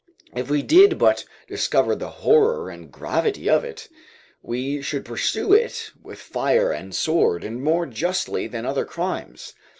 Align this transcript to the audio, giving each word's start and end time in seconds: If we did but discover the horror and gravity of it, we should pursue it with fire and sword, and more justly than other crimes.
If 0.33 0.49
we 0.49 0.63
did 0.63 0.97
but 0.97 1.25
discover 1.47 1.93
the 1.95 2.09
horror 2.09 2.71
and 2.71 2.91
gravity 2.91 3.47
of 3.47 3.63
it, 3.63 3.87
we 4.41 4.81
should 4.81 5.05
pursue 5.05 5.53
it 5.53 5.91
with 6.01 6.17
fire 6.17 6.71
and 6.71 6.95
sword, 6.95 7.43
and 7.43 7.61
more 7.61 7.85
justly 7.85 8.47
than 8.47 8.65
other 8.65 8.83
crimes. 8.85 9.53